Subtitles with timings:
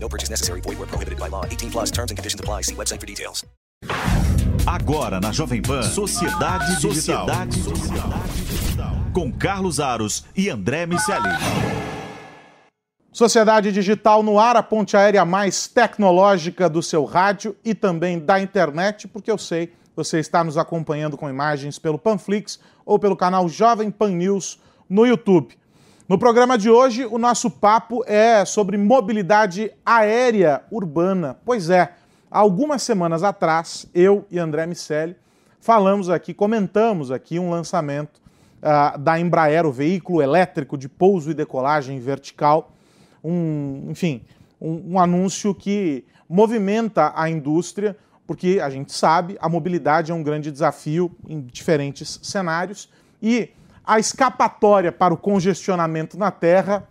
[0.00, 0.60] No purchase necessary.
[0.60, 1.44] Void where prohibited by law.
[1.44, 2.62] 18 plus terms and conditions apply.
[2.62, 3.44] See website for details.
[4.66, 7.26] Agora na Jovem Pan, Sociedade Digital.
[7.26, 8.92] Sociedade Digital.
[9.14, 11.28] Com Carlos Aros e André Miceli.
[13.10, 18.38] Sociedade Digital no ar, a ponte aérea mais tecnológica do seu rádio e também da
[18.38, 23.48] internet, porque eu sei você está nos acompanhando com imagens pelo Panflix ou pelo canal
[23.48, 25.56] Jovem Pan News no YouTube.
[26.08, 31.36] No programa de hoje, o nosso papo é sobre mobilidade aérea urbana.
[31.44, 31.92] Pois é,
[32.30, 35.14] algumas semanas atrás, eu e André Miceli
[35.60, 38.22] falamos aqui, comentamos aqui um lançamento
[38.62, 42.72] uh, da Embraer, o veículo elétrico de pouso e decolagem vertical.
[43.22, 44.22] Um, enfim,
[44.58, 47.94] um, um anúncio que movimenta a indústria,
[48.26, 52.88] porque a gente sabe, a mobilidade é um grande desafio em diferentes cenários
[53.22, 53.50] e
[53.88, 56.86] a escapatória para o congestionamento na Terra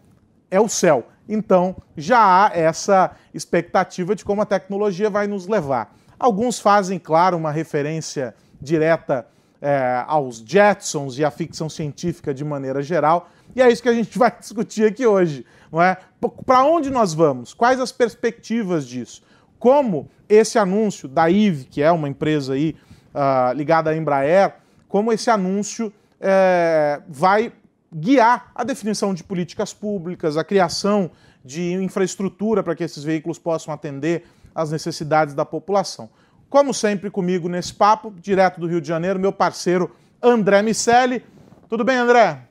[0.50, 1.08] é o céu.
[1.30, 5.96] Então, já há essa expectativa de como a tecnologia vai nos levar.
[6.18, 9.28] Alguns fazem, claro, uma referência direta
[9.62, 13.94] é, aos Jetsons e à ficção científica de maneira geral, e é isso que a
[13.94, 15.98] gente vai discutir aqui hoje, não é?
[16.48, 17.54] Para onde nós vamos?
[17.54, 19.22] Quais as perspectivas disso?
[19.60, 22.76] Como esse anúncio da IVE, que é uma empresa aí
[23.14, 24.56] uh, ligada à Embraer,
[24.88, 27.52] como esse anúncio é, vai
[27.94, 31.12] guiar a definição de políticas públicas, a criação
[31.44, 36.10] de infraestrutura para que esses veículos possam atender às necessidades da população.
[36.50, 41.24] Como sempre, comigo nesse papo, direto do Rio de Janeiro, meu parceiro André Miceli.
[41.70, 42.42] Tudo bem, André?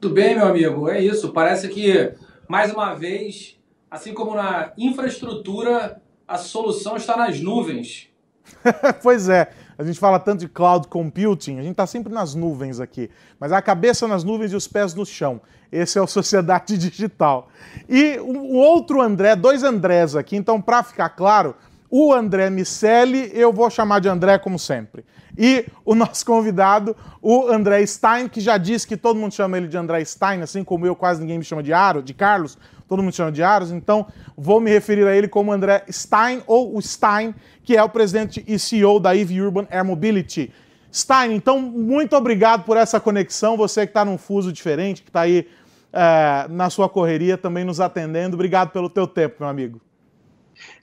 [0.00, 0.88] Tudo bem, meu amigo.
[0.88, 1.32] É isso.
[1.32, 2.12] Parece que,
[2.48, 3.58] mais uma vez,
[3.90, 8.08] assim como na infraestrutura, a solução está nas nuvens.
[9.02, 9.50] pois é.
[9.78, 13.08] A gente fala tanto de cloud computing, a gente está sempre nas nuvens aqui,
[13.38, 15.40] mas a cabeça nas nuvens e os pés no chão.
[15.70, 17.48] Esse é o Sociedade Digital.
[17.88, 21.54] E o outro André, dois Andrés aqui, então para ficar claro,
[21.88, 25.04] o André Miceli, eu vou chamar de André como sempre.
[25.38, 29.68] E o nosso convidado, o André Stein, que já disse que todo mundo chama ele
[29.68, 33.02] de André Stein, assim como eu, quase ninguém me chama de Aro, de Carlos, todo
[33.02, 34.06] mundo chama de Aros, então
[34.36, 38.42] vou me referir a ele como André Stein, ou o Stein, que é o presidente
[38.48, 40.50] e CEO da EV Urban Air Mobility.
[40.92, 45.20] Stein, então, muito obrigado por essa conexão, você que está num fuso diferente, que está
[45.20, 45.46] aí
[45.92, 48.34] é, na sua correria também nos atendendo.
[48.34, 49.80] Obrigado pelo teu tempo, meu amigo.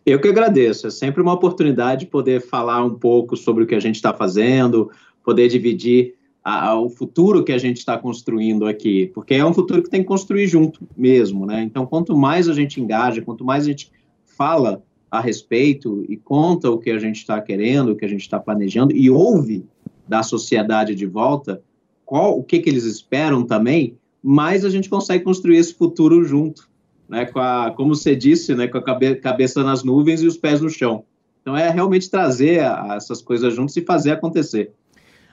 [0.05, 0.87] Eu que agradeço.
[0.87, 4.91] É sempre uma oportunidade poder falar um pouco sobre o que a gente está fazendo,
[5.23, 9.89] poder dividir o futuro que a gente está construindo aqui, porque é um futuro que
[9.89, 11.63] tem que construir junto mesmo, né?
[11.63, 13.91] Então, quanto mais a gente engaja, quanto mais a gente
[14.37, 18.21] fala a respeito e conta o que a gente está querendo, o que a gente
[18.21, 19.65] está planejando e ouve
[20.07, 21.63] da sociedade de volta
[22.05, 26.69] qual o que, que eles esperam também, mais a gente consegue construir esse futuro junto,
[27.09, 27.25] né?
[27.25, 28.67] Com a, como você disse, né?
[28.67, 31.03] Com a cabe, cabeça nas nuvens e os pés no chão.
[31.41, 34.71] Então é realmente trazer a, essas coisas juntos e fazer acontecer.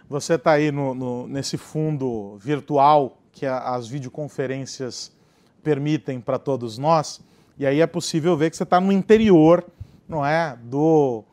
[0.08, 5.12] Você está aí no, no, nesse fundo virtual que a, as videoconferências
[5.62, 7.20] permitem para todos nós,
[7.58, 9.64] e aí é possível ver que você está no interior,
[10.08, 11.24] não é, do,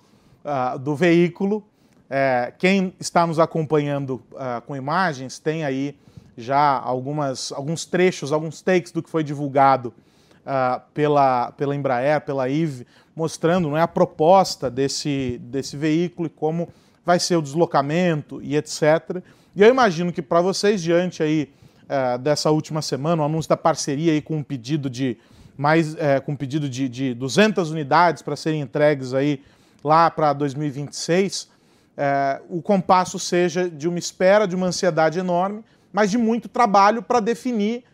[0.45, 1.63] uh, do veículo.
[2.09, 5.95] É, quem está nos acompanhando uh, com imagens tem aí
[6.37, 9.93] já algumas, alguns trechos, alguns takes do que foi divulgado
[10.39, 16.29] uh, pela, pela Embraer, pela IVE, mostrando não é, a proposta desse, desse veículo e
[16.29, 16.69] como
[17.09, 19.23] vai ser o deslocamento e etc.
[19.55, 21.49] E eu imagino que para vocês, diante aí
[21.87, 25.17] é, dessa última semana, o anúncio da parceria aí com um pedido de
[25.57, 29.41] mais é, com um pedido de, de 200 unidades para serem entregues aí
[29.83, 31.49] lá para 2026,
[31.97, 37.01] é, o compasso seja de uma espera, de uma ansiedade enorme, mas de muito trabalho
[37.01, 37.85] para definir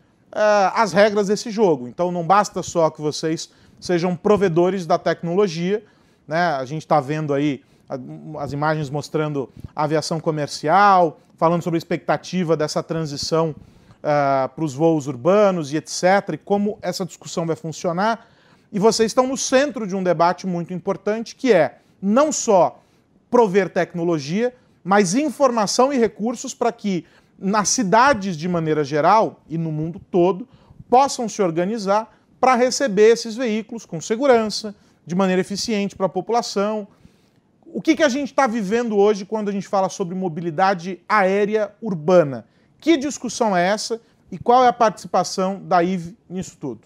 [0.74, 1.88] as regras desse jogo.
[1.88, 5.82] Então não basta só que vocês sejam provedores da tecnologia,
[6.28, 6.48] né?
[6.48, 7.64] A gente está vendo aí
[8.40, 14.74] as imagens mostrando a aviação comercial, falando sobre a expectativa dessa transição uh, para os
[14.74, 18.28] voos urbanos e etc., e como essa discussão vai funcionar.
[18.72, 22.80] E vocês estão no centro de um debate muito importante, que é não só
[23.30, 24.54] prover tecnologia,
[24.84, 27.06] mas informação e recursos para que
[27.38, 30.48] nas cidades de maneira geral e no mundo todo
[30.90, 36.88] possam se organizar para receber esses veículos com segurança, de maneira eficiente para a população,
[37.76, 41.74] O que, que a gente está vivendo hoje quando a gente fala sobre mobilidade aérea
[41.82, 42.46] urbana?
[42.80, 44.00] Que discussão é essa
[44.32, 46.80] e qual é a participação da IVE nisso tudo?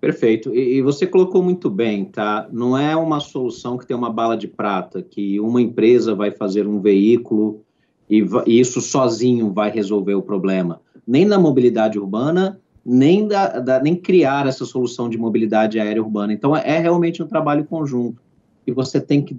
[0.00, 0.52] Perfeito.
[0.52, 2.48] E, e, você colocou muito bem, tá?
[2.50, 6.66] Não é uma solução que tem uma bala de prata, que uma empresa vai fazer
[6.66, 7.62] um veículo
[8.10, 10.80] e, e isso sozinho vai resolver o problema.
[11.06, 16.32] Nem na mobilidade urbana, nem, da, da, nem criar essa solução de mobilidade aérea urbana.
[16.32, 18.20] Então, é, é realmente um trabalho conjunto.
[18.66, 19.36] E você tem que,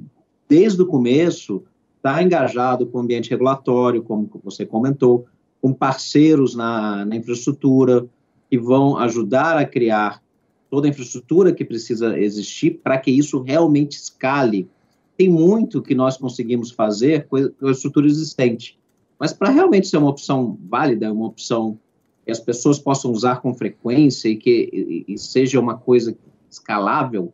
[0.51, 1.63] desde o começo,
[1.95, 5.25] estar tá engajado com o ambiente regulatório, como você comentou,
[5.61, 8.05] com parceiros na, na infraestrutura,
[8.49, 10.21] que vão ajudar a criar
[10.69, 14.67] toda a infraestrutura que precisa existir para que isso realmente escale.
[15.15, 18.77] Tem muito que nós conseguimos fazer com a estrutura existente,
[19.17, 21.79] mas para realmente ser uma opção válida, uma opção
[22.25, 24.69] que as pessoas possam usar com frequência e que
[25.07, 26.13] e, e seja uma coisa
[26.49, 27.31] escalável,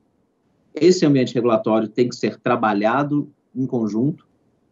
[0.81, 4.25] esse ambiente regulatório tem que ser trabalhado em conjunto,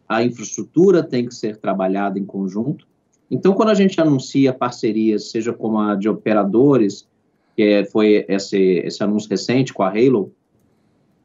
[0.08, 2.86] a infraestrutura tem que ser trabalhada em conjunto.
[3.30, 7.08] Então, quando a gente anuncia parcerias, seja como a de operadores,
[7.56, 10.32] que é, foi esse, esse anúncio recente com a Halo,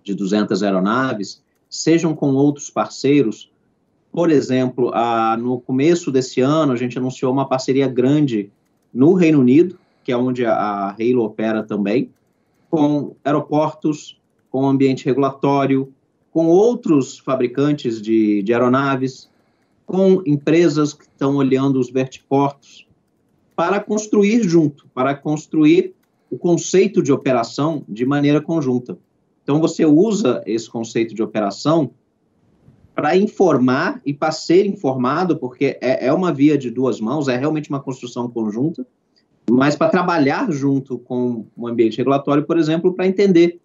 [0.03, 3.51] de 200 aeronaves, sejam com outros parceiros.
[4.11, 8.51] Por exemplo, a, no começo desse ano, a gente anunciou uma parceria grande
[8.93, 12.09] no Reino Unido, que é onde a, a Halo opera também,
[12.69, 14.20] com aeroportos,
[14.51, 15.91] com ambiente regulatório,
[16.31, 19.29] com outros fabricantes de, de aeronaves,
[19.85, 22.87] com empresas que estão olhando os vertiportos,
[23.55, 25.93] para construir junto, para construir
[26.29, 28.97] o conceito de operação de maneira conjunta.
[29.43, 31.91] Então, você usa esse conceito de operação
[32.95, 37.37] para informar e para ser informado, porque é, é, uma via de duas mãos, é
[37.37, 38.85] realmente uma construção conjunta,
[39.49, 43.59] mas para trabalhar junto com o ambiente regulatório, por exemplo, para entender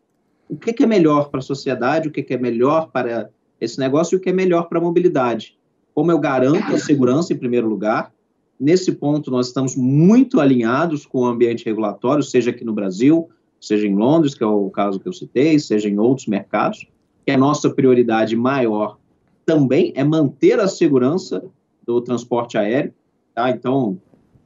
[0.49, 3.79] o que, que é melhor para a sociedade, o que, que é melhor para esse
[3.79, 5.57] negócio e o que é melhor para a mobilidade.
[5.95, 8.13] Como eu garanto a segurança em primeiro lugar,
[8.59, 13.29] Nesse ponto, nós estamos muito alinhados com o ambiente regulatório, seja aqui no Brasil,
[13.61, 16.87] seja em Londres, que é o caso que eu citei, seja em outros mercados,
[17.25, 18.99] que a nossa prioridade maior
[19.45, 21.45] também é manter a segurança
[21.87, 22.95] do transporte aéreo,
[23.35, 23.51] tá?
[23.51, 23.99] Então,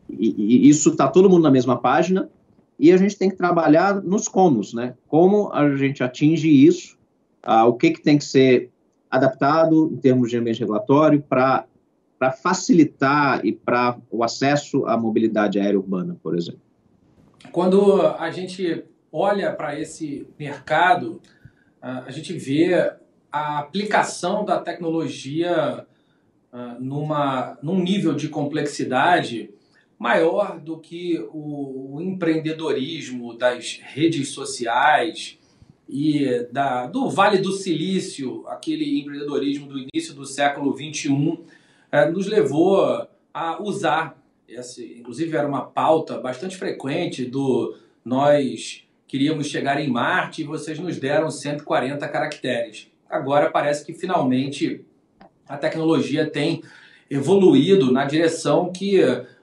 [0.09, 2.29] e, e isso está todo mundo na mesma página,
[2.81, 4.95] e a gente tem que trabalhar nos comos, né?
[5.07, 6.99] Como a gente atinge isso,
[7.43, 8.71] ah, o que, que tem que ser
[9.11, 11.67] adaptado em termos de ambiente regulatório para
[12.43, 16.63] facilitar e para o acesso à mobilidade aérea urbana, por exemplo?
[17.53, 21.21] Quando a gente olha para esse mercado,
[21.83, 22.95] a gente vê
[23.31, 25.87] a aplicação da tecnologia
[26.79, 29.51] numa, num nível de complexidade
[30.01, 35.39] maior do que o, empreendedorismo das redes sociais
[35.87, 41.41] e da, do Vale do Silício, aquele empreendedorismo do início do século XXI,
[41.93, 44.19] é, nos levou a usar,
[44.49, 50.79] esse, inclusive era uma pauta bastante frequente do nós queríamos chegar em Marte e vocês
[50.79, 52.91] nos deram 140 caracteres.
[53.07, 54.83] Agora parece que finalmente
[55.47, 56.63] a tecnologia tem
[57.11, 59.03] evoluído na direção que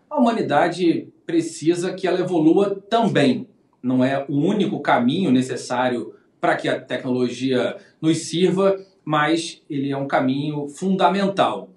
[0.09, 3.47] a humanidade precisa que ela evolua também.
[3.81, 9.97] Não é o único caminho necessário para que a tecnologia nos sirva, mas ele é
[9.97, 11.69] um caminho fundamental.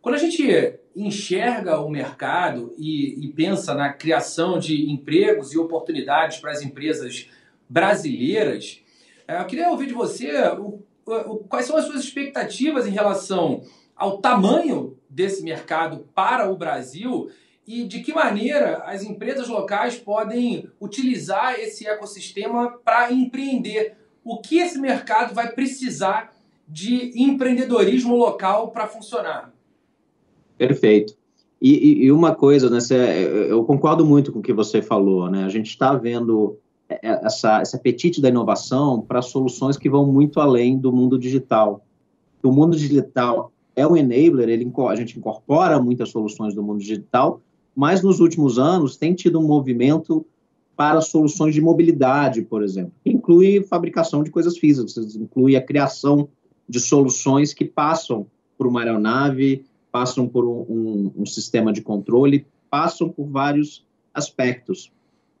[0.00, 6.38] Quando a gente enxerga o mercado e, e, pensa na criação de empregos e oportunidades
[6.38, 7.30] para as empresas
[7.68, 8.82] brasileiras,
[9.26, 13.62] é, eu queria ouvir de você o, o, quais são as suas expectativas em relação
[13.96, 17.30] ao tamanho desse mercado para o Brasil
[17.72, 23.94] e de que maneira as empresas locais podem utilizar esse ecossistema para empreender.
[24.22, 26.34] O que esse mercado vai precisar
[26.68, 29.54] de empreendedorismo local para funcionar?
[30.58, 31.16] Perfeito.
[31.60, 32.78] E, e, uma coisa, né,
[33.48, 35.44] eu concordo muito com o que você falou, né?
[35.44, 36.58] A gente está vendo
[37.00, 41.82] essa, esse apetite da inovação para soluções que vão muito além do mundo digital.
[42.42, 47.40] O mundo digital é um enabler, ele, a gente incorpora muitas soluções do mundo digital,
[47.74, 50.26] mas nos últimos anos tem tido um movimento
[50.76, 56.28] para soluções de mobilidade, por exemplo, que inclui fabricação de coisas físicas, inclui a criação
[56.68, 58.26] de soluções que passam
[58.56, 64.90] por uma aeronave, passam por um, um, um sistema de controle, passam por vários aspectos.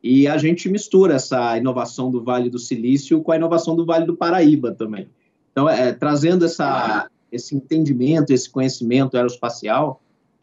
[0.02, 4.04] E a gente mistura essa inovação do Vale do Silício com a inovação do Vale
[4.04, 5.08] do Paraíba também.
[5.52, 10.01] Então, é, trazendo essa, esse entendimento, esse conhecimento aeroespacial,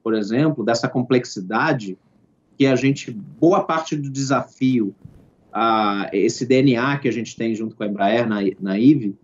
[0.10, 1.96] por exemplo, dessa complexidade,
[2.58, 4.96] que a gente, boa parte do desafio,
[5.54, 9.16] a, esse DNA que a gente tem junto com a Embraer na, na IVE,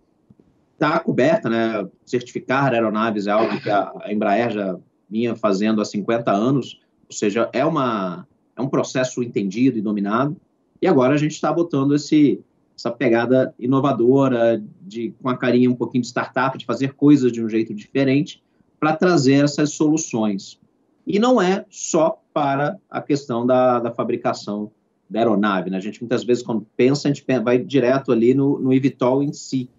[0.74, 1.88] está coberta, né?
[2.04, 4.78] Certificar aeronaves é algo que a, Embraer já
[5.10, 8.24] vinha fazendo há 50 anos, ou seja, é, uma,
[8.54, 10.36] é um processo entendido e dominado,
[10.80, 12.38] e agora a gente está botando esse,
[12.78, 17.42] essa pegada inovadora, de, com a carinha um pouquinho de startup, de fazer coisas de
[17.42, 18.40] um jeito diferente,
[18.78, 20.60] para trazer essas soluções.
[21.06, 24.70] E não é só para a questão da, da fabricação
[25.08, 25.70] da aeronave.
[25.70, 25.76] Né?
[25.76, 29.32] A gente muitas vezes, quando pensa, a gente vai direto ali no, no eVTOL em
[29.32, 29.70] si,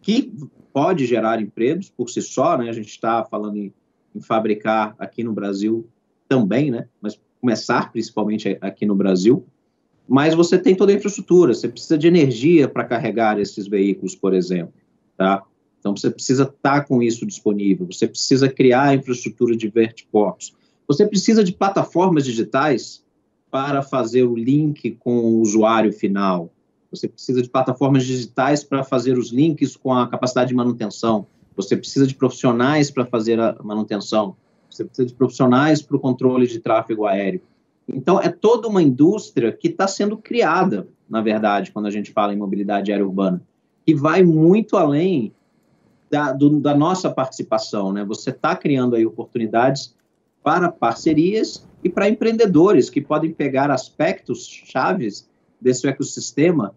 [0.00, 0.32] que
[0.72, 2.68] pode gerar empregos por si só, né?
[2.68, 3.72] A gente está falando em,
[4.14, 5.88] em, fabricar aqui no Brasil
[6.28, 6.86] também, né?
[7.00, 9.44] Mas começar principalmente aqui no Brasil.
[10.06, 14.32] Mas você tem toda a infraestrutura, você precisa de energia para carregar esses veículos, por
[14.32, 14.74] exemplo,
[15.16, 15.42] tá?
[15.80, 20.54] Então você precisa estar tá com isso disponível, você precisa criar a infraestrutura de vertiportos,
[20.86, 23.04] você precisa de plataformas digitais
[23.50, 26.50] para fazer o link com o usuário final,
[26.90, 31.26] você precisa de plataformas digitais para fazer os links com a capacidade de manutenção,
[31.56, 34.36] você precisa de profissionais para fazer a manutenção,
[34.70, 37.40] você precisa de profissionais para o controle de tráfego aéreo.
[37.88, 42.34] Então, é toda uma indústria que está sendo criada, na verdade, quando a gente fala
[42.34, 43.40] em mobilidade aérea urbana,
[43.84, 45.32] que vai muito além
[46.10, 47.92] da, do, da nossa participação.
[47.92, 48.04] Né?
[48.04, 49.94] Você está criando aí oportunidades
[50.46, 55.28] para parcerias e para empreendedores que podem pegar aspectos chaves
[55.60, 56.72] desse ecossistema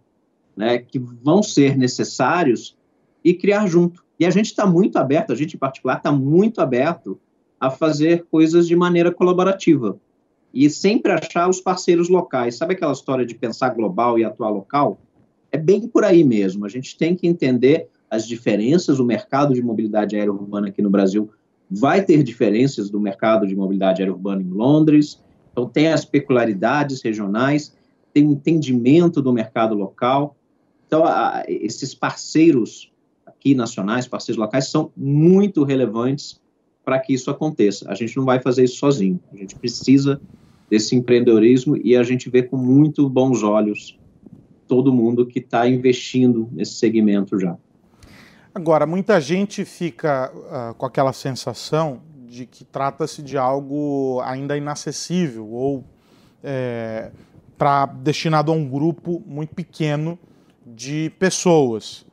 [0.58, 2.76] né, que vão ser necessários
[3.24, 4.04] e criar junto.
[4.20, 7.20] E a gente está muito aberto, a gente em particular está muito aberto
[7.60, 10.00] a fazer coisas de maneira colaborativa
[10.52, 12.58] e sempre achar os parceiros locais.
[12.58, 15.00] Sabe aquela história de pensar global e atuar local?
[15.52, 16.66] É bem por aí mesmo.
[16.66, 19.00] A gente tem que entender as diferenças.
[19.00, 21.30] O mercado de mobilidade aérea urbana aqui no Brasil
[21.70, 25.22] vai ter diferenças do mercado de mobilidade aérea urbana em Londres.
[25.52, 27.78] Então, tem as peculiaridades regionais
[28.14, 30.36] tem um entendimento do mercado local.
[30.88, 32.92] Então, a, esses parceiros
[33.26, 36.42] aqui nacionais, parceiros locais, são muito relevantes
[36.84, 37.90] para que isso aconteça.
[37.90, 39.20] A gente não vai fazer isso sozinho.
[39.32, 40.20] A gente precisa
[40.70, 43.98] desse empreendedorismo e a gente vê com muito bons olhos
[44.68, 47.58] todo mundo que está investindo nesse segmento já.
[48.60, 55.48] Agora, muita gente fica uh, com aquela sensação de que trata-se de algo ainda inacessível
[55.48, 55.86] ou
[56.44, 57.10] é,
[58.02, 60.20] destinado a um grupo muito pequeno
[60.68, 62.06] de pessoas.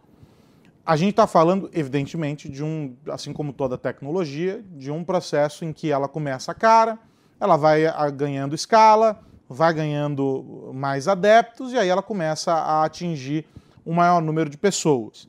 [0.86, 5.72] A gente está falando, evidentemente, de um, assim como toda tecnologia, de um processo em
[5.72, 6.96] que ela começa cara,
[7.40, 13.44] ela vai ganhando escala, vai ganhando mais adeptos e aí ela começa a atingir
[13.84, 15.28] um maior número de pessoas.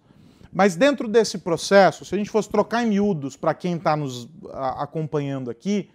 [0.58, 4.28] Mas dentro desse processo, se a gente fosse trocar em miúdos para quem está nos
[4.52, 5.88] acompanhando aqui,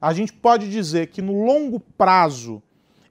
[0.00, 2.60] a gente pode dizer que no longo prazo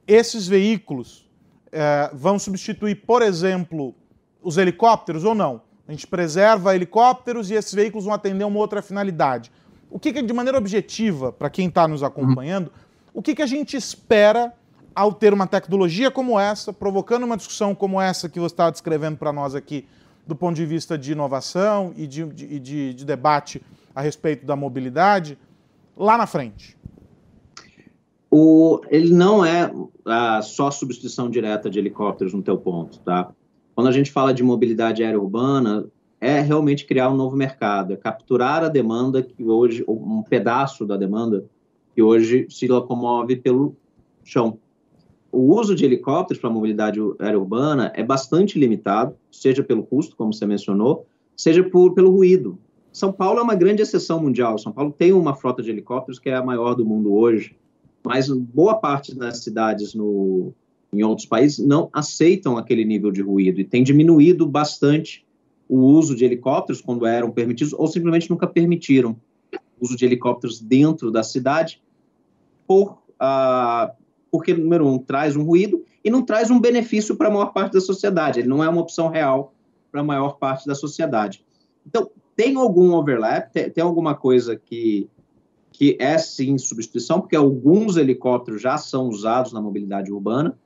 [0.05, 1.25] esses veículos
[1.71, 3.95] é, vão substituir, por exemplo,
[4.43, 5.61] os helicópteros ou não?
[5.87, 9.53] A gente preserva helicópteros e esses veículos vão atender uma outra finalidade.
[9.89, 12.73] O que, que de maneira objetiva, para quem está nos acompanhando,
[13.13, 14.53] o que, que a gente espera
[14.93, 19.15] ao ter uma tecnologia como essa, provocando uma discussão como essa que você está descrevendo
[19.15, 19.87] para nós aqui,
[20.29, 23.61] do ponto de vista de inovação e de, de, de, de debate
[23.95, 25.37] a respeito da mobilidade,
[25.97, 26.77] lá na frente?
[28.29, 29.73] O, ele não é
[30.05, 33.31] a, só substituição direta de helicópteros no teu ponto, tá?
[33.73, 35.85] Quando a gente fala de mobilidade aérea urbana,
[36.21, 40.95] é realmente criar um novo mercado, é capturar a demanda que hoje, um pedaço da
[40.95, 41.43] demanda
[41.95, 43.75] que hoje se locomove pelo
[44.23, 44.59] chão.
[45.31, 50.33] O uso de helicópteros para mobilidade aérea urbana é bastante limitado, seja pelo custo, como
[50.33, 51.05] você mencionou,
[51.35, 52.57] seja por, pelo ruído.
[52.91, 54.57] São Paulo é uma grande exceção mundial.
[54.57, 57.55] São Paulo tem uma frota de helicópteros que é a maior do mundo hoje
[58.03, 60.53] mas boa parte das cidades no,
[60.93, 65.25] em outros países não aceitam aquele nível de ruído e tem diminuído bastante
[65.67, 69.15] o uso de helicópteros quando eram permitidos ou simplesmente nunca permitiram
[69.53, 71.81] o uso de helicópteros dentro da cidade
[72.65, 73.91] por, uh,
[74.31, 77.73] porque, número um, traz um ruído e não traz um benefício para a maior parte
[77.73, 78.39] da sociedade.
[78.39, 79.53] Ele não é uma opção real
[79.91, 81.43] para a maior parte da sociedade.
[81.85, 85.09] Então, tem algum overlap, tem, tem alguma coisa que
[85.79, 90.59] que é sim substituição, porque alguns helicópteros já são usados na mobilidade urbana,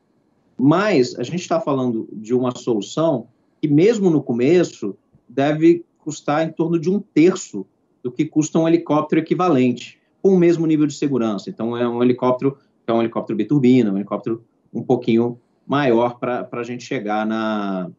[0.57, 3.27] mas a gente está falando de uma solução
[3.61, 4.95] que, mesmo no começo,
[5.29, 7.63] deve custar em torno de um terço
[8.01, 11.47] do que custa um helicóptero equivalente, com o mesmo nível de segurança.
[11.47, 16.63] Então, é um helicóptero é um helicóptero biturbina, um helicóptero um pouquinho maior para a
[16.63, 17.89] gente chegar na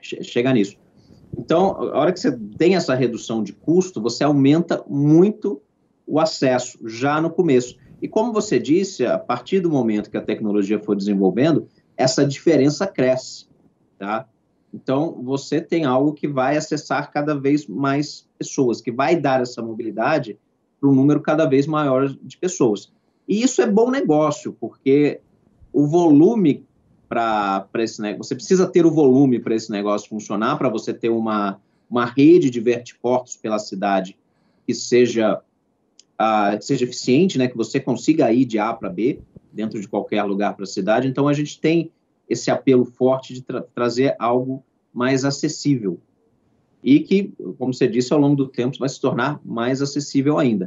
[0.00, 0.76] chegar nisso.
[1.36, 5.60] Então, a hora que você tem essa redução de custo, você aumenta muito
[6.06, 7.76] o acesso já no começo.
[8.00, 12.86] E como você disse, a partir do momento que a tecnologia for desenvolvendo, essa diferença
[12.86, 13.46] cresce,
[13.98, 14.28] tá?
[14.72, 19.62] Então, você tem algo que vai acessar cada vez mais pessoas, que vai dar essa
[19.62, 20.38] mobilidade
[20.80, 22.92] para um número cada vez maior de pessoas.
[23.28, 25.20] E isso é bom negócio, porque
[25.72, 26.64] o volume
[27.08, 31.08] para esse negócio, você precisa ter o volume para esse negócio funcionar, para você ter
[31.08, 34.16] uma, uma rede de vertiportos pela cidade
[34.66, 35.40] que seja,
[36.20, 39.20] uh, seja eficiente, né, que você consiga ir de A para B,
[39.52, 41.06] dentro de qualquer lugar para a cidade.
[41.06, 41.90] Então, a gente tem
[42.28, 46.00] esse apelo forte de tra trazer algo mais acessível.
[46.82, 50.66] E que, como você disse, ao longo do tempo vai se tornar mais acessível ainda.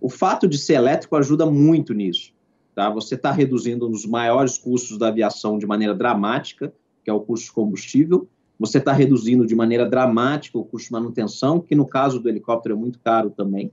[0.00, 2.32] O fato de ser elétrico ajuda muito nisso.
[2.74, 2.90] Tá?
[2.90, 6.72] Você está reduzindo um dos maiores custos da aviação de maneira dramática,
[7.02, 8.28] que é o custo de combustível.
[8.58, 12.74] Você está reduzindo de maneira dramática o custo de manutenção, que no caso do helicóptero
[12.74, 13.72] é muito caro também.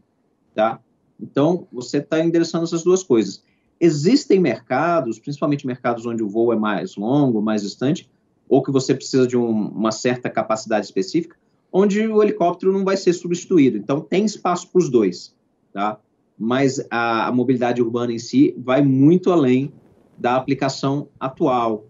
[0.55, 0.79] Tá?
[1.19, 3.43] Então, você está endereçando essas duas coisas.
[3.79, 8.09] Existem mercados, principalmente mercados onde o voo é mais longo, mais distante,
[8.47, 11.35] ou que você precisa de um, uma certa capacidade específica,
[11.71, 13.77] onde o helicóptero não vai ser substituído.
[13.77, 15.35] Então, tem espaço para os dois,
[15.73, 15.99] tá?
[16.37, 19.71] Mas a, a, mobilidade urbana em si vai muito além
[20.17, 21.85] da aplicação atual.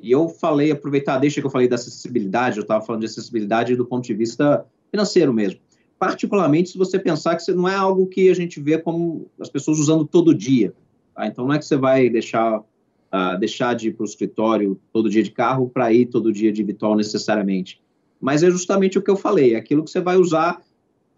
[0.00, 3.74] E eu falei, aproveitar, deixa que eu falei da acessibilidade, eu estava falando de acessibilidade
[3.74, 5.60] do ponto de vista financeiro mesmo.
[5.98, 9.78] Particularmente se você pensar que não é algo que a gente vê como as pessoas
[9.78, 10.74] usando todo dia.
[11.14, 11.26] Tá?
[11.26, 15.08] Então, não é que você vai deixar, uh, deixar de ir para o escritório todo
[15.08, 17.80] dia de carro para ir todo dia de Vitol necessariamente.
[18.20, 20.60] Mas é justamente o que eu falei, é aquilo que você vai usar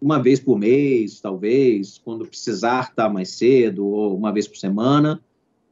[0.01, 4.57] uma vez por mês, talvez, quando precisar estar tá mais cedo, ou uma vez por
[4.57, 5.21] semana.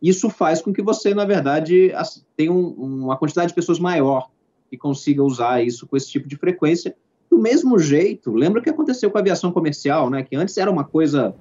[0.02, 1.92] Isso faz com que você, na verdade,
[2.36, 4.30] tenha um, uma quantidade de pessoas maior
[4.70, 6.96] que consiga usar isso com esse tipo de frequência.
[7.30, 10.24] Do mesmo jeito, lembra o que aconteceu com a aviação comercial, né?
[10.24, 11.34] Que antes era uma coisa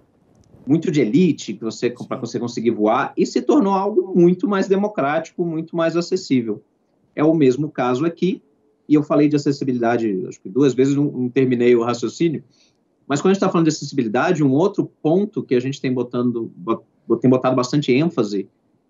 [0.67, 4.67] muito de elite que você para você conseguir voar e se tornou algo muito mais
[4.67, 6.63] democrático, muito mais acessível.
[7.15, 8.43] É o mesmo caso aqui.
[8.89, 12.45] E eu falei de acessibilidade, acho que duas vezes, não, não terminei o raciocínio.
[13.07, 15.93] Mas quando a gente está falando de acessibilidade, um outro ponto que a gente tem
[15.93, 16.51] botando,
[17.21, 18.49] tem botado bastante ênfase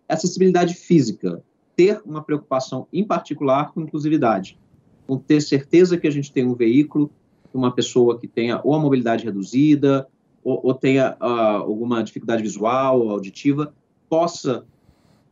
[0.08, 1.42] é a acessibilidade física.
[1.74, 4.58] Ter uma preocupação em particular com inclusividade.
[5.06, 7.10] Com ter certeza que a gente tem um veículo,
[7.52, 10.06] uma pessoa que tenha ou a mobilidade reduzida,
[10.42, 11.24] ou, ou tenha uh,
[11.62, 13.74] alguma dificuldade visual ou auditiva,
[14.08, 14.64] possa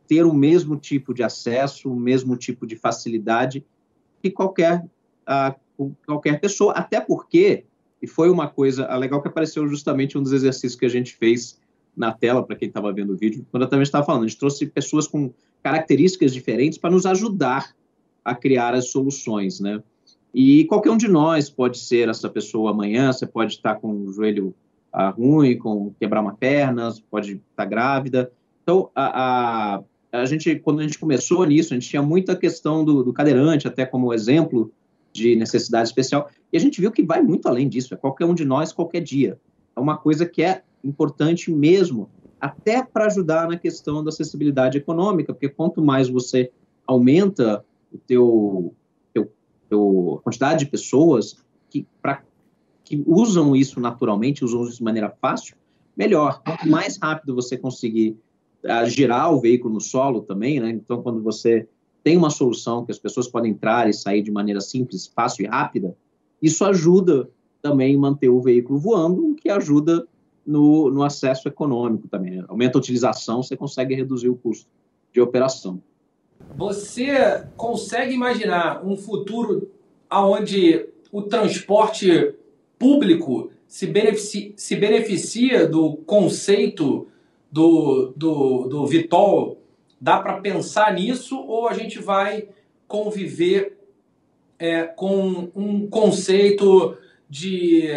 [0.07, 3.65] ter o mesmo tipo de acesso, o mesmo tipo de facilidade
[4.21, 4.85] que qualquer,
[5.27, 7.65] uh, qualquer pessoa, até porque,
[8.01, 11.59] e foi uma coisa legal que apareceu justamente um dos exercícios que a gente fez
[11.95, 14.37] na tela, para quem estava vendo o vídeo, quando eu também estava falando, a gente
[14.37, 15.31] trouxe pessoas com
[15.63, 17.73] características diferentes para nos ajudar
[18.23, 19.81] a criar as soluções, né?
[20.33, 24.11] E qualquer um de nós pode ser essa pessoa amanhã, você pode estar com o
[24.11, 24.53] joelho
[24.93, 28.29] uh, ruim, com quebrar uma perna, pode estar tá grávida.
[28.61, 32.83] Então, a, a, a, gente, quando a gente começou nisso, a gente tinha muita questão
[32.83, 34.71] do, do cadeirante, até como exemplo
[35.15, 38.35] de necessidade especial, e a gente viu que vai muito além disso, é qualquer um
[38.35, 39.39] de nós, qualquer dia.
[39.73, 45.33] É uma coisa que é importante mesmo, até para ajudar na questão da acessibilidade econômica,
[45.33, 46.51] porque quanto mais você
[46.85, 48.75] aumenta o teu,
[49.13, 49.31] teu,
[49.69, 51.37] teu quantidade de pessoas
[51.69, 52.21] que para
[52.83, 55.55] que usam isso naturalmente, usam isso de maneira fácil,
[55.97, 56.41] melhor.
[56.43, 58.15] Quanto mais rápido você conseguir
[58.63, 60.69] uh, girar o veículo no solo também, né?
[60.69, 61.67] Então, quando você
[62.05, 65.47] tem uma solução que as pessoas podem entrar e sair de maneira simples, fácil e
[65.47, 65.97] rápida,
[66.39, 67.27] isso ajuda
[67.63, 70.07] também manter o veículo voando, o que ajuda
[70.45, 72.45] no, no acesso econômico também.
[72.47, 74.69] Aumenta a utilização, você consegue reduzir o custo
[75.11, 75.81] de operação.
[76.55, 79.71] Você consegue imaginar um futuro
[80.11, 82.35] onde o transporte
[82.77, 87.07] público se beneficia, se beneficia do conceito
[87.51, 89.64] do, do, do Vitol?
[90.05, 92.47] Dá para pensar nisso ou a gente vai
[92.87, 93.75] conviver
[94.59, 96.95] é, com um conceito
[97.27, 97.87] de,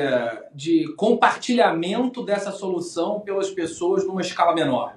[0.54, 4.96] de compartilhamento dessa solução pelas pessoas numa escala menor?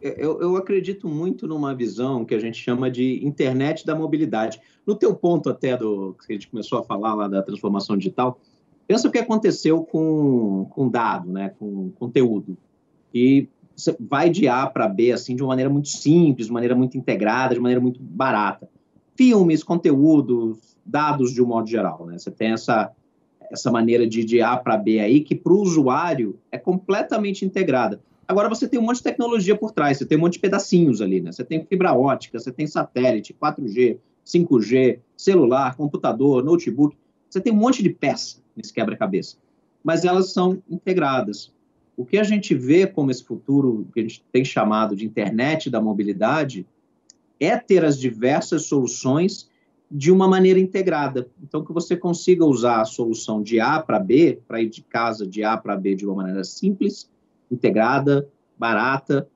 [0.00, 4.60] Eu, eu, acredito muito numa visão que a gente chama de internet da mobilidade.
[4.86, 8.38] No teu ponto até do que a gente começou a falar lá da transformação digital,
[8.86, 12.56] pensa o que aconteceu com, com dado, né, com conteúdo.
[13.12, 13.48] E
[14.00, 17.54] vai de A para B assim de uma maneira muito simples, de maneira muito integrada,
[17.54, 18.68] de maneira muito barata.
[19.16, 22.18] Filmes, conteúdos, dados de um modo geral, né?
[22.18, 22.92] Você tem essa
[23.50, 28.00] essa maneira de, de A para B aí que para o usuário é completamente integrada.
[28.26, 31.02] Agora você tem um monte de tecnologia por trás, você tem um monte de pedacinhos
[31.02, 31.30] ali, né?
[31.30, 36.96] Você tem fibra ótica, você tem satélite, 4G, 5G, celular, computador, notebook.
[37.28, 39.36] Você tem um monte de peça nesse quebra-cabeça.
[39.84, 41.52] Mas elas são integradas.
[42.02, 45.70] O que a gente vê como esse futuro que a gente tem chamado de internet
[45.70, 46.66] da mobilidade
[47.38, 49.48] é ter as diversas soluções
[49.88, 51.28] de uma maneira integrada.
[51.40, 55.24] Então, que você consiga usar a solução de A para B, para ir de casa
[55.24, 57.08] de A para B de uma maneira simples,
[57.48, 59.28] integrada, barata,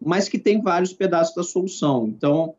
[0.00, 2.08] mas que tem vários pedaços da solução.
[2.08, 2.54] Então,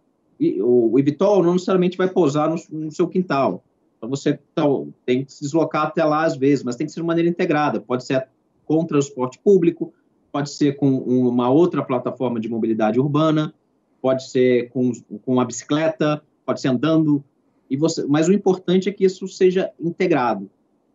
[0.62, 3.64] o, Evitol não necessariamente vai pousar no, no seu quintal.
[3.98, 7.00] Então, você então, tem que se deslocar até lá às vezes, mas tem que ser
[7.00, 7.82] de maneira integrada.
[7.82, 8.28] Pode ser
[8.70, 9.92] com transporte público,
[10.32, 13.52] pode ser com uma outra plataforma de mobilidade urbana,
[14.00, 14.92] pode ser com,
[15.26, 17.24] com uma bicicleta, pode ser andando.
[17.68, 20.48] E você, mas o importante é que isso seja integrado.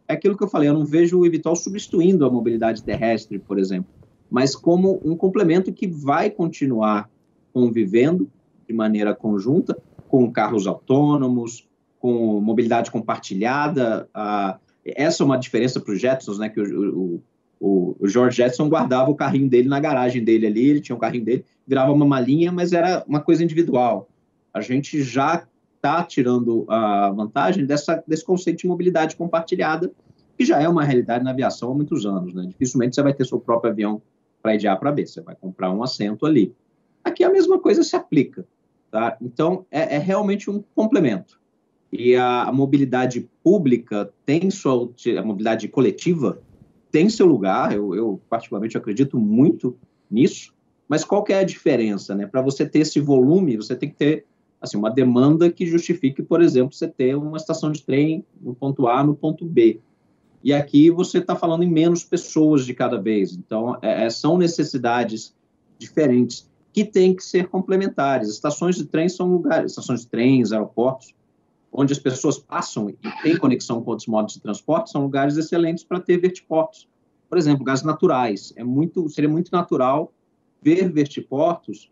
[0.06, 3.58] É aquilo que eu falei, eu não vejo o Evitol substituindo a mobilidade terrestre, por
[3.58, 3.90] exemplo,
[4.30, 7.10] mas como um complemento que vai continuar
[7.52, 8.30] convivendo
[8.68, 11.66] de maneira conjunta com carros autônomos,
[11.98, 14.08] com mobilidade compartilhada.
[14.14, 16.48] Ah, essa é uma diferença para os Jetsons, né?
[16.48, 17.22] Que o, o,
[17.64, 21.24] o, George Jetson guardava o carrinho dele na garagem dele ali, ele tinha um carrinho
[21.24, 24.08] dele, virava uma malinha, mas era uma coisa individual.
[24.52, 25.46] A gente já
[25.76, 29.90] está tirando a vantagem dessa, desse conceito de mobilidade compartilhada,
[30.36, 32.34] que já é uma realidade na aviação há muitos anos.
[32.34, 32.44] Né?
[32.48, 34.02] Dificilmente você vai ter seu próprio avião
[34.42, 36.54] para ir de A para B, você vai comprar um assento ali.
[37.02, 38.46] Aqui a mesma coisa se aplica.
[38.90, 39.16] Tá?
[39.20, 41.40] Então, é, é realmente um complemento.
[41.90, 46.40] E a, a, mobilidade pública tem sua, a mobilidade coletiva
[46.94, 49.76] tem seu lugar, eu, eu particularmente acredito muito
[50.08, 50.54] nisso,
[50.88, 52.24] mas qual que é a diferença, né?
[52.24, 54.24] Para você ter esse volume, você tem que ter
[54.60, 58.86] assim, uma demanda que justifique, por exemplo, você ter uma estação de trem no ponto
[58.86, 59.80] A, no ponto B.
[60.40, 63.32] E aqui você está falando em menos pessoas de cada vez.
[63.32, 65.34] Então, é, é são necessidades
[65.76, 68.28] diferentes que têm que ser complementares.
[68.28, 71.12] Estações de trem são lugares, estações de trens, aeroportos,
[71.74, 75.82] onde as pessoas passam e têm conexão com outros modos de transporte, são lugares excelentes
[75.82, 76.88] para ter vertiportos.
[77.28, 78.52] Por exemplo, gases naturais.
[78.54, 80.12] É muito, seria muito natural
[80.62, 81.90] ver vertiportos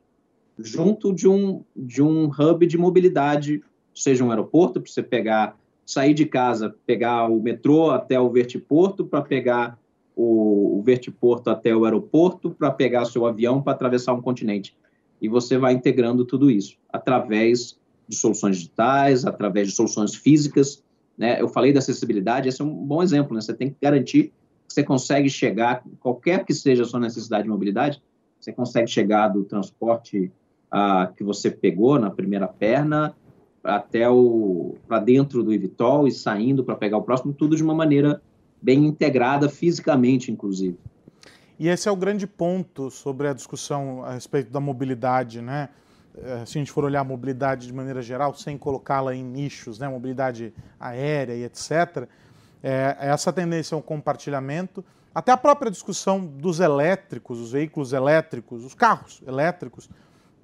[0.57, 3.61] junto de um, de um hub de mobilidade,
[3.93, 9.05] seja um aeroporto, para você pegar, sair de casa, pegar o metrô até o vertiporto,
[9.05, 9.77] para pegar
[10.15, 14.77] o, o vertiporto até o aeroporto para pegar seu avião para atravessar um continente.
[15.21, 17.81] E você vai integrando tudo isso através
[18.13, 20.83] de soluções digitais, através de soluções físicas.
[21.17, 21.41] Né?
[21.41, 23.35] Eu falei da acessibilidade, esse é um bom exemplo.
[23.35, 23.41] Né?
[23.41, 24.33] Você tem que garantir
[24.67, 28.03] que você consegue chegar, qualquer que seja a sua necessidade de mobilidade,
[28.39, 30.31] você consegue chegar do transporte
[30.71, 33.15] ah, que você pegou na primeira perna
[33.63, 37.75] até o para dentro do Evitol e saindo para pegar o próximo, tudo de uma
[37.75, 38.21] maneira
[38.61, 40.77] bem integrada fisicamente, inclusive.
[41.59, 45.69] E esse é o grande ponto sobre a discussão a respeito da mobilidade, né?
[46.19, 49.79] Eh, se a gente for olhar a mobilidade de maneira geral, sem colocá-la em nichos,
[49.79, 49.89] né?
[49.89, 52.07] mobilidade aérea e etc.,
[52.63, 58.73] é, essa tendência ao compartilhamento, até a própria discussão dos elétricos, os veículos elétricos, os
[58.73, 59.91] carros elétricos,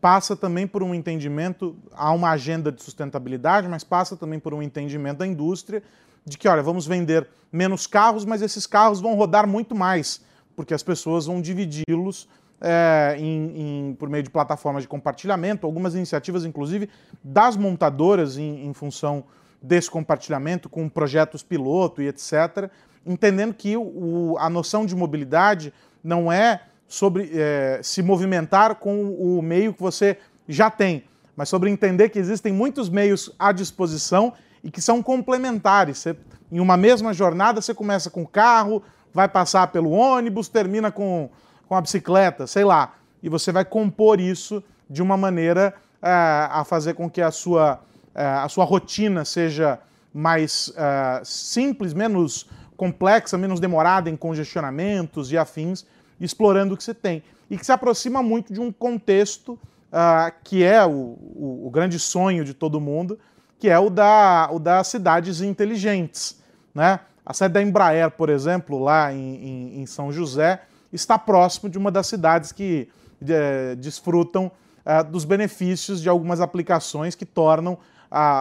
[0.00, 4.62] passa também por um entendimento, há uma agenda de sustentabilidade, mas passa também por um
[4.62, 5.82] entendimento da indústria
[6.24, 10.20] de que, olha, vamos vender menos carros, mas esses carros vão rodar muito mais,
[10.54, 12.28] porque as pessoas vão dividi-los
[12.60, 16.88] é, em, em, por meio de plataformas de compartilhamento, algumas iniciativas, inclusive,
[17.22, 19.24] das montadoras em, em função
[19.60, 22.70] desse compartilhamento, com projetos piloto e etc.,
[23.06, 29.42] entendendo que o, a noção de mobilidade não é sobre é, se movimentar com o
[29.42, 30.18] meio que você
[30.48, 31.04] já tem,
[31.36, 35.98] mas sobre entender que existem muitos meios à disposição e que são complementares.
[35.98, 36.16] Você,
[36.50, 41.30] em uma mesma jornada, você começa com o carro, vai passar pelo ônibus, termina com,
[41.68, 42.94] com a bicicleta, sei lá.
[43.22, 47.80] E você vai compor isso de uma maneira é, a fazer com que a sua,
[48.14, 49.78] é, a sua rotina seja
[50.14, 55.84] mais é, simples, menos complexa, menos demorada em congestionamentos e afins,
[56.20, 57.22] explorando o que você tem.
[57.50, 61.98] E que se aproxima muito de um contexto uh, que é o, o, o grande
[61.98, 63.18] sonho de todo mundo,
[63.58, 66.40] que é o, da, o das cidades inteligentes.
[66.74, 67.00] Né?
[67.24, 71.78] A sede da Embraer, por exemplo, lá em, em, em São José, está próximo de
[71.78, 72.88] uma das cidades que
[73.26, 74.50] é, desfrutam
[74.84, 77.78] é, dos benefícios de algumas aplicações que tornam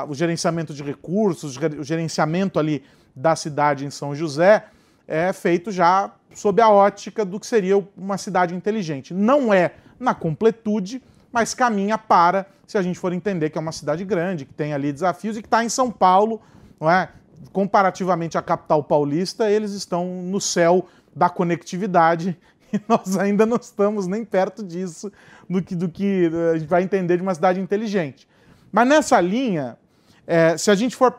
[0.07, 2.81] o gerenciamento de recursos, o gerenciamento ali
[3.13, 4.63] da cidade em São José
[5.05, 9.13] é feito já sob a ótica do que seria uma cidade inteligente.
[9.13, 13.71] Não é na completude, mas caminha para, se a gente for entender que é uma
[13.71, 16.41] cidade grande, que tem ali desafios e que está em São Paulo,
[16.79, 17.09] não é?
[17.51, 22.37] comparativamente à capital paulista, eles estão no céu da conectividade
[22.71, 25.11] e nós ainda não estamos nem perto disso,
[25.49, 28.27] do que, do que eh, a gente vai entender de uma cidade inteligente.
[28.71, 29.77] Mas nessa linha,
[30.25, 31.15] é, se a gente for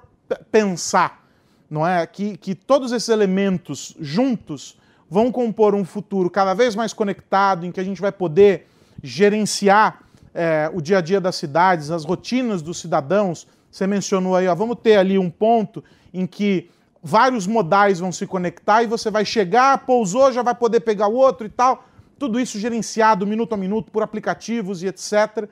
[0.51, 1.27] pensar
[1.71, 6.93] não é, que, que todos esses elementos juntos vão compor um futuro cada vez mais
[6.93, 8.67] conectado, em que a gente vai poder
[9.03, 10.01] gerenciar
[10.35, 14.55] é, o dia a dia das cidades, as rotinas dos cidadãos Você mencionou aí, ó,
[14.55, 16.71] vamos ter ali um ponto em que
[17.03, 21.15] vários modais vão se conectar e você vai chegar, pousou, já vai poder pegar o
[21.15, 21.85] outro e tal.
[22.19, 25.49] Tudo isso gerenciado minuto a minuto por aplicativos e etc.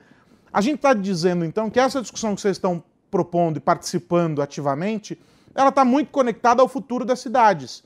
[0.51, 5.19] A gente está dizendo então que essa discussão que vocês estão propondo e participando ativamente,
[5.55, 7.83] ela está muito conectada ao futuro das cidades.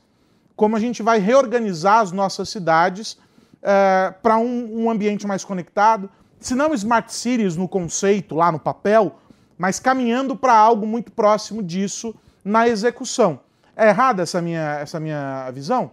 [0.56, 3.18] Como a gente vai reorganizar as nossas cidades
[3.62, 8.60] é, para um, um ambiente mais conectado, se não smart cities no conceito, lá no
[8.60, 9.20] papel,
[9.58, 13.40] mas caminhando para algo muito próximo disso na execução.
[13.82, 15.90] É errada essa minha, essa minha visão?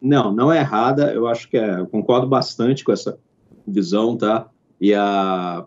[0.00, 1.12] Não, não é errada.
[1.12, 3.18] Eu acho que é, eu concordo bastante com essa
[3.66, 4.48] visão, tá?
[4.80, 5.64] E a,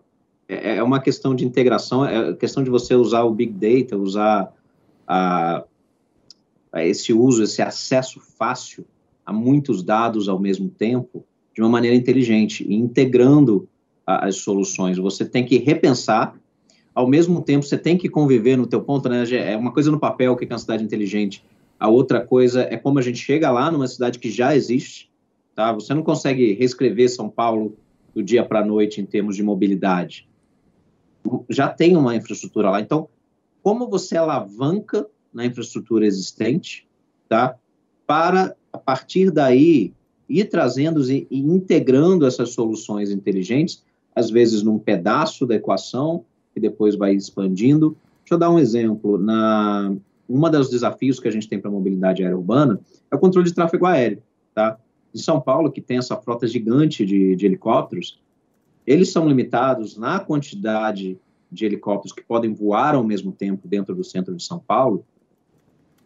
[0.48, 4.50] é, é uma questão de integração, é questão de você usar o Big Data, usar
[5.06, 5.62] a,
[6.72, 8.86] a esse uso, esse acesso fácil
[9.26, 11.22] a muitos dados ao mesmo tempo,
[11.54, 13.68] de uma maneira inteligente, integrando
[14.06, 14.96] a, as soluções.
[14.96, 16.34] Você tem que repensar
[16.94, 19.24] ao mesmo tempo você tem que conviver no teu ponto, né?
[19.30, 21.44] É uma coisa no papel que é uma cidade inteligente,
[21.78, 25.10] a outra coisa é como a gente chega lá numa cidade que já existe,
[25.54, 25.72] tá?
[25.72, 27.76] Você não consegue reescrever São Paulo
[28.14, 30.28] do dia para a noite em termos de mobilidade.
[31.48, 32.80] Já tem uma infraestrutura lá.
[32.80, 33.08] Então,
[33.62, 36.86] como você alavanca na infraestrutura existente,
[37.28, 37.56] tá?
[38.06, 39.92] Para a partir daí
[40.28, 46.94] ir trazendo e integrando essas soluções inteligentes, às vezes num pedaço da equação, que depois
[46.94, 47.96] vai expandindo.
[48.20, 49.18] Deixa eu dar um exemplo.
[49.18, 49.94] Na,
[50.28, 53.46] uma dos desafios que a gente tem para a mobilidade aérea urbana é o controle
[53.46, 54.22] de tráfego aéreo.
[54.54, 54.78] Tá?
[55.14, 58.20] Em São Paulo, que tem essa frota gigante de, de helicópteros,
[58.86, 61.18] eles são limitados na quantidade
[61.50, 65.04] de helicópteros que podem voar ao mesmo tempo dentro do centro de São Paulo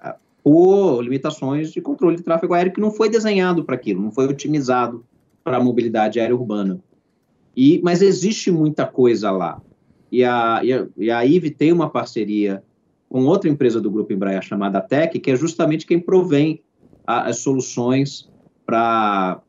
[0.00, 4.11] ah, por limitações de controle de tráfego aéreo que não foi desenhado para aquilo, não
[4.11, 5.04] foi otimizado
[5.44, 6.80] para a mobilidade aérea urbana.
[7.56, 9.62] E, mas existe muita coisa lá
[10.11, 12.62] e a, e a, e a IVE tem uma parceria
[13.09, 16.62] com outra empresa do Grupo Embraer chamada Tech, que é justamente quem provém
[17.07, 18.29] a, as soluções
[18.64, 19.40] para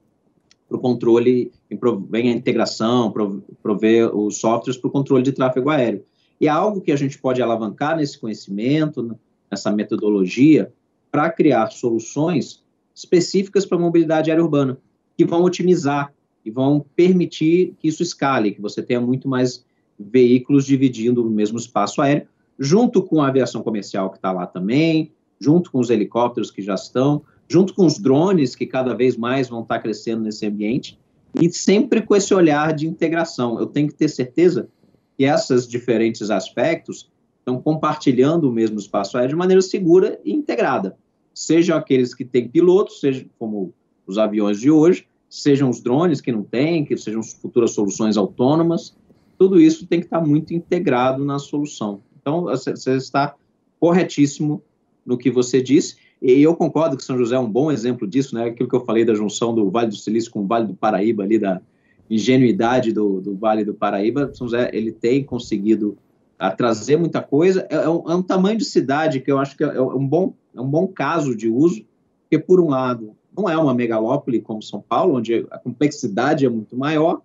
[0.69, 3.13] o controle, provém a integração,
[3.61, 6.03] prover os softwares para o controle de tráfego aéreo.
[6.39, 9.17] E é algo que a gente pode alavancar nesse conhecimento,
[9.49, 10.71] nessa metodologia,
[11.11, 14.77] para criar soluções específicas para a mobilidade aérea urbana,
[15.15, 16.13] que vão otimizar
[16.45, 19.65] e vão permitir que isso escale, que você tenha muito mais
[19.99, 22.27] veículos dividindo o mesmo espaço aéreo,
[22.59, 26.75] junto com a aviação comercial que está lá também, junto com os helicópteros que já
[26.75, 30.99] estão, junto com os drones que cada vez mais vão estar tá crescendo nesse ambiente,
[31.39, 33.59] e sempre com esse olhar de integração.
[33.59, 34.69] Eu tenho que ter certeza
[35.17, 40.97] que esses diferentes aspectos estão compartilhando o mesmo espaço aéreo de maneira segura e integrada.
[41.33, 43.73] Sejam aqueles que têm pilotos, seja como
[44.05, 48.95] os aviões de hoje, sejam os drones que não têm, que sejam futuras soluções autônomas,
[49.37, 52.01] tudo isso tem que estar muito integrado na solução.
[52.19, 53.35] Então, você está
[53.79, 54.61] corretíssimo
[55.05, 58.35] no que você disse, e eu concordo que São José é um bom exemplo disso,
[58.35, 58.45] né?
[58.45, 61.23] Aquilo que eu falei da junção do Vale do Silício com o Vale do Paraíba,
[61.23, 61.61] ali da
[62.09, 65.97] ingenuidade do, do Vale do Paraíba, São José ele tem conseguido
[66.39, 67.67] a, ah, trazer muita coisa.
[67.69, 70.07] É, é, um, é, um, tamanho de cidade que eu acho que é, é, um
[70.07, 71.85] bom, é um bom caso de uso,
[72.21, 76.49] porque, por um lado, não é uma megalópole como São Paulo, onde a complexidade é
[76.49, 77.21] muito maior,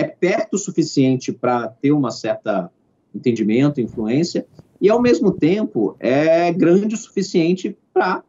[0.00, 2.70] é perto o suficiente para ter uma certa
[3.14, 4.46] entendimento, influência,
[4.80, 8.22] e ao mesmo tempo é grande o suficiente para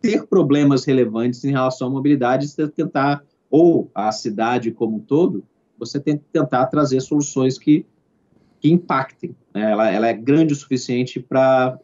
[0.00, 5.44] ter problemas relevantes em relação à mobilidade, você tentar, ou a cidade como um todo,
[5.78, 7.86] você tem que tentar trazer soluções que,
[8.60, 9.36] que impactem.
[9.54, 9.70] Né?
[9.70, 11.78] Ela, ela é grande o suficiente para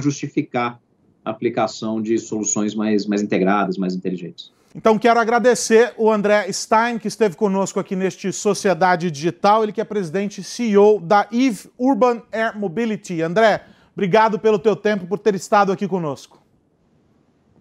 [0.00, 0.80] justificar
[1.24, 4.52] a aplicação de soluções mais, mais integradas, mais inteligentes.
[4.74, 9.80] Então quero agradecer o André Stein, que esteve conosco aqui neste Sociedade Digital, ele que
[9.80, 13.20] é presidente e CEO da EVE Urban Air Mobility.
[13.20, 16.40] André, obrigado pelo teu tempo, por ter estado aqui conosco.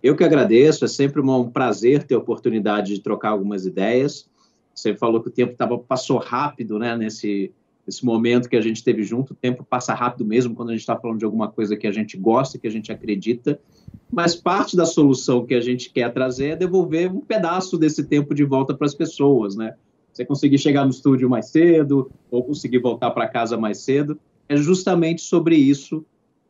[0.03, 4.29] Eu que agradeço, é sempre um prazer ter a oportunidade de trocar algumas ideias.
[4.73, 7.51] Você falou que o tempo tava, passou rápido né, nesse,
[7.89, 9.33] nesse momento que a gente teve junto.
[9.33, 11.91] O tempo passa rápido mesmo quando a gente está falando de alguma coisa que a
[11.91, 13.59] gente gosta, que a gente acredita
[14.11, 18.33] mas parte da solução que a gente quer trazer é devolver um pedaço desse tempo
[18.33, 19.75] de volta para as pessoas, né?
[20.11, 24.57] Você conseguir chegar no estúdio mais cedo ou conseguir voltar para casa mais cedo, é
[24.57, 26.03] justamente sobre isso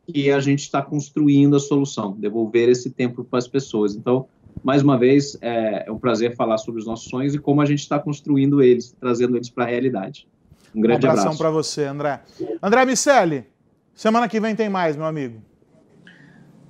[0.08, 3.93] que a gente está construindo a solução, devolver esse tempo para as pessoas.
[3.95, 4.25] Então,
[4.63, 7.65] mais uma vez, é, é, um prazer falar sobre os nossos sonhos e como a
[7.65, 10.25] gente está construindo eles, trazendo eles para a realidade.
[10.73, 11.38] Um grande um abraço.
[11.38, 12.21] para você, André.
[12.62, 13.45] André Miceli,
[13.93, 15.41] semana que vem tem mais, meu amigo.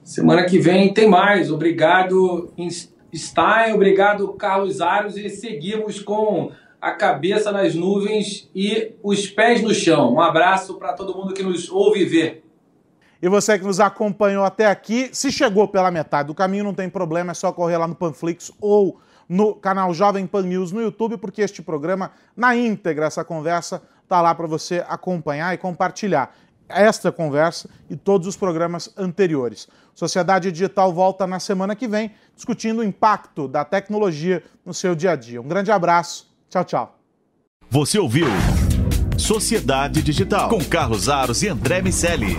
[0.04, 1.52] Semana que vem tem mais.
[1.52, 2.52] Obrigado,
[3.14, 3.74] Stein.
[3.74, 5.18] Obrigado, Carlos Aros.
[5.18, 10.14] E seguimos com a cabeça nas nuvens e os pés no chão.
[10.14, 12.42] Um abraço para todo mundo que nos ouve e vê.
[13.22, 16.90] E você que nos acompanhou até aqui, se chegou pela metade do caminho, não tem
[16.90, 18.98] problema, é só correr lá no Panflix ou
[19.30, 24.20] no canal Jovem Pan News no YouTube, porque este programa, na íntegra, essa conversa, está
[24.22, 26.36] lá para você acompanhar e compartilhar
[26.68, 29.68] esta conversa e todos os programas anteriores.
[29.94, 35.12] Sociedade Digital volta na semana que vem, discutindo o impacto da tecnologia no seu dia
[35.12, 35.42] a dia.
[35.42, 37.00] Um grande abraço, tchau, tchau.
[37.70, 38.28] Você ouviu
[39.18, 42.38] Sociedade Digital com Carlos Aros e André Miceli.